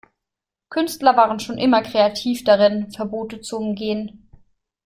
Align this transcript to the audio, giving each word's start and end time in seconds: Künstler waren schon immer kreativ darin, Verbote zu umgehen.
Künstler 0.71 1.15
waren 1.15 1.39
schon 1.39 1.59
immer 1.59 1.83
kreativ 1.83 2.43
darin, 2.43 2.91
Verbote 2.91 3.41
zu 3.41 3.55
umgehen. 3.57 4.27